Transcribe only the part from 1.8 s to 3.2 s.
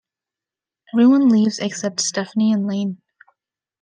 Stephanie and Lane.